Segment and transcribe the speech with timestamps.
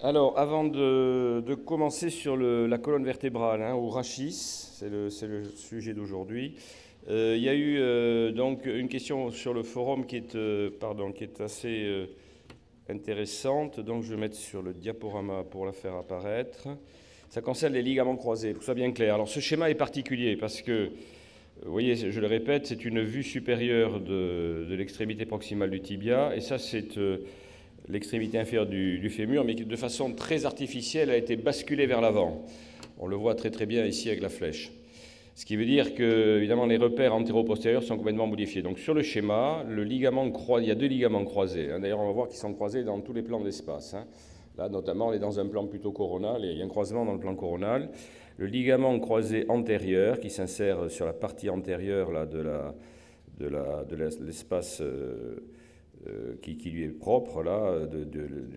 [0.00, 5.10] Alors, avant de, commencer sur la colonne vertébrale, hein, ou rachis, c'est le,
[5.56, 6.54] sujet d'aujourd'hui,
[7.10, 10.70] euh, il y a eu euh, donc une question sur le forum qui est, euh,
[11.40, 12.06] assez
[12.88, 13.80] intéressante.
[13.80, 16.68] Donc, je vais mettre sur le diaporama pour la faire apparaître.
[17.28, 19.14] Ça concerne les ligaments croisés, pour que ce soit bien clair.
[19.14, 20.92] Alors, ce schéma est particulier parce que,
[21.64, 26.40] vous voyez, je le répète, c'est une vue supérieure de, l'extrémité proximale du tibia, et
[26.40, 26.96] ça, c'est
[27.88, 32.44] l'extrémité inférieure du, fémur, mais qui de façon très artificielle a été basculée vers l'avant.
[32.98, 34.72] On le voit très très bien ici avec la flèche.
[35.34, 38.60] Ce qui veut dire que, évidemment, les repères antéro-postérieurs sont complètement modifiés.
[38.60, 41.70] Donc, sur le schéma, le ligament il y a deux ligaments croisés.
[41.70, 41.78] hein.
[41.78, 43.94] D'ailleurs, on va voir qu'ils sont croisés dans tous les plans d'espace.
[43.94, 44.04] hein.
[44.56, 47.04] Là, notamment, on est dans un plan plutôt coronal et il y a un croisement
[47.04, 47.88] dans le plan coronal.
[48.36, 52.74] Le ligament croisé antérieur qui s'insère sur la partie antérieure là, de la-
[53.38, 54.82] de la- de l'espace
[56.06, 58.06] euh, qui, qui lui est propre, là, de,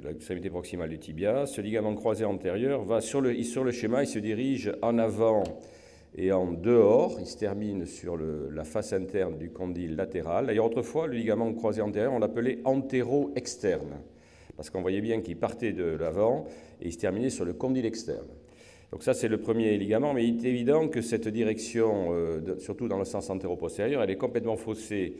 [0.04, 1.48] l'extrémité proximale du tibia.
[1.48, 5.44] Ce ligament croisé antérieur va sur le, sur le schéma, il se dirige en avant
[6.16, 7.18] et en dehors.
[7.20, 10.46] Il se termine sur la face interne du condyle latéral.
[10.46, 13.98] D'ailleurs, autrefois, le ligament croisé antérieur, on l'appelait antéro-externe,
[14.56, 16.46] parce qu'on voyait bien qu'il partait de l'avant
[16.82, 18.28] et il se terminait sur le condyle externe.
[18.92, 22.90] Donc ça, c'est le premier ligament, mais il est évident que cette direction, euh, surtout
[22.90, 25.16] dans le sens antéro-postérieur, elle est complètement faussée.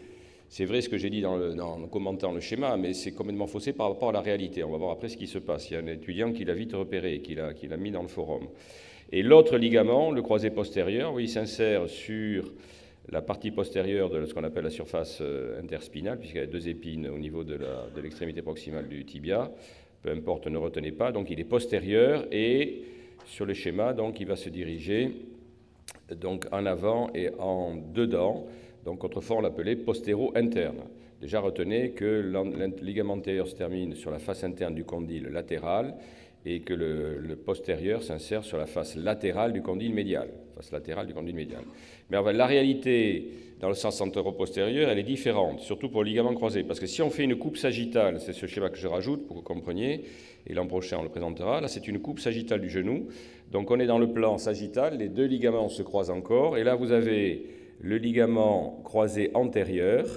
[0.54, 3.88] C'est vrai ce que j'ai dit en commentant le schéma, mais c'est complètement faussé par
[3.88, 4.66] rapport à la réalité.
[4.66, 5.72] On va voir après ce qui se passe.
[5.72, 8.02] Il y a un étudiant qui l'a vite repéré, qui l'a qui l'a mis dans
[8.02, 8.50] le forum.
[9.14, 12.52] Et l'autre ligament, le croisé postérieur, oui, il s'insère sur
[13.10, 16.68] la partie postérieure de ce qu'on appelle la surface euh, interspinale, puisqu'il y a deux
[16.68, 19.50] épines au niveau de de l'extrémité proximale du tibia.
[20.04, 21.14] Peu importe, ne retenez pas.
[21.14, 22.82] Donc il est postérieur et
[23.26, 25.12] sur le schéma, donc il va se diriger
[26.16, 28.46] donc en avant et en dedans.
[28.86, 30.82] Donc autrefois on l'appelait postéro-interne.
[31.22, 35.94] Déjà retenez que l'int- ligament antérieur se termine sur la face interne du condyle latéral
[36.46, 40.30] et que le, postérieur s'insère sur la face latérale du condyle médial.
[40.56, 41.62] Face latérale du condyle médial.
[42.10, 43.30] Mais la réalité
[43.62, 46.64] dans le sens antéro-postérieur, elle est différente, surtout pour le ligament croisé.
[46.64, 49.36] Parce que si on fait une coupe sagittale, c'est ce schéma que je rajoute pour
[49.36, 50.04] que vous compreniez,
[50.48, 53.08] et l'an prochain on le présentera, là c'est une coupe sagittale du genou.
[53.52, 56.74] Donc on est dans le plan sagittal, les deux ligaments se croisent encore, et là
[56.74, 57.46] vous avez
[57.82, 60.08] le ligament croisé antérieur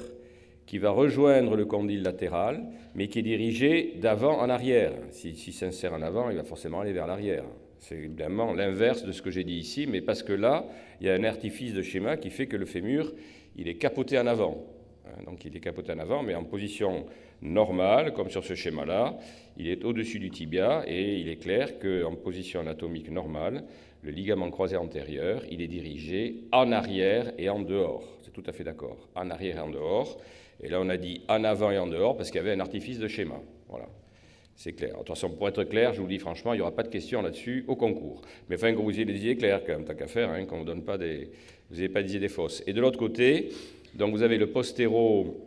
[0.67, 2.65] qui va rejoindre le condyle latéral,
[2.95, 4.93] mais qui est dirigé d'avant en arrière.
[5.11, 7.45] S'il s'insère en avant, il va forcément aller vers l'arrière.
[7.81, 10.67] C'est évidemment l'inverse de ce que j'ai dit ici, mais parce que là,
[11.01, 13.13] il y a un artifice de schéma qui fait que le fémur,
[13.57, 14.65] il est capoté en avant.
[15.15, 17.07] Hein, Donc il est capoté en avant, mais en position
[17.43, 19.17] normale, comme sur ce schéma-là.
[19.57, 23.65] Il est au-dessus du tibia et il est clair qu'en position anatomique normale,
[24.03, 28.05] le ligament croisé antérieur, il est dirigé en arrière et en dehors.
[28.23, 29.09] C'est tout à fait d'accord.
[29.15, 30.19] En arrière et en dehors.
[30.63, 32.61] Et là, on a dit en avant et en dehors parce qu'il y avait un
[32.61, 33.41] artifice de schéma.
[33.69, 33.87] Voilà.
[34.57, 34.93] C'est clair.
[34.93, 36.85] De toute façon, pour être clair, je vous le dis franchement, il n'y aura pas
[36.85, 38.23] de questions là-dessus au concours.
[38.49, 40.57] Mais enfin, que vous ayez des idées claires, quand même, tant qu'à faire, hein, qu'on
[40.57, 41.31] ne vous donne pas des...
[41.71, 42.63] Vous n'ayez pas des idées fausses.
[42.67, 43.51] Et de l'autre côté,
[43.95, 45.41] donc vous avez le postéro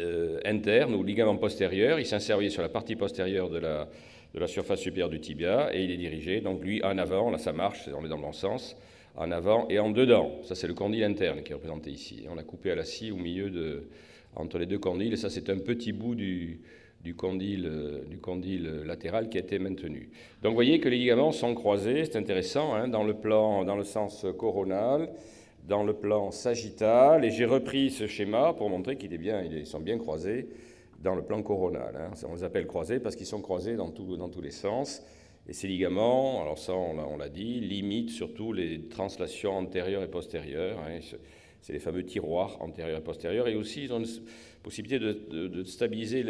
[0.00, 1.98] euh, interne ou ligament postérieur.
[1.98, 3.88] Il s'insère sur la partie postérieure de la,
[4.34, 7.38] de la surface supérieure du tibia et il est dirigé, donc lui, en avant, là
[7.38, 8.76] ça marche, on est dans le bon sens,
[9.14, 10.40] en avant et en dedans.
[10.44, 12.24] Ça, c'est le condyle interne qui est représenté ici.
[12.30, 13.88] On a coupé à la scie au milieu de,
[14.34, 16.60] entre les deux condyles et ça, c'est un petit bout du,
[17.02, 20.10] du condyle, euh, du condyle latéral qui a été maintenu.
[20.42, 23.76] Donc vous voyez que les ligaments sont croisés, c'est intéressant, hein, dans le plan, dans
[23.76, 25.10] le sens coronal,
[25.66, 29.66] dans le plan sagittal, et j'ai repris ce schéma pour montrer qu'il est bien, ils
[29.66, 30.48] sont bien croisés
[31.00, 31.94] dans le plan coronal.
[31.96, 32.10] hein.
[32.28, 35.02] On les appelle croisés parce qu'ils sont croisés dans, tous les sens.
[35.48, 40.04] Et ces ligaments, alors ça on l'a- on l'a dit, limitent surtout les translations antérieures
[40.04, 40.78] et postérieures.
[40.86, 41.00] hein.
[41.62, 43.48] C'est- les fameux tiroirs antérieurs et postérieurs.
[43.48, 44.08] Et aussi, ils ont une
[44.62, 46.24] possibilité de, stabiliser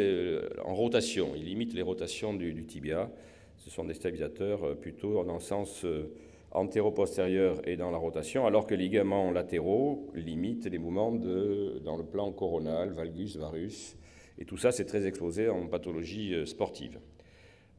[0.63, 1.33] en rotation.
[1.35, 3.11] Ils limitent les rotations du, tibia.
[3.57, 6.11] Ce sont des stabilisateurs euh, plutôt dans le sens euh,
[6.51, 12.03] antéro-postérieur et dans la rotation, alors que les ligaments latéraux limitent les mouvements dans le
[12.03, 13.97] plan coronal, valgus, varus.
[14.39, 16.99] Et tout ça, c'est très exposé en pathologie euh, sportive.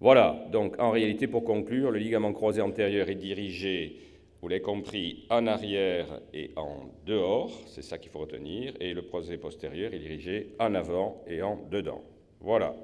[0.01, 3.97] Voilà, donc en réalité, pour conclure, le ligament croisé antérieur est dirigé,
[4.45, 9.01] vous l'avez compris, en arrière et en dehors, c'est ça qu'il faut retenir, et le
[9.01, 12.03] croisé postérieur est dirigé en avant et en dedans.
[12.43, 12.75] Voilà.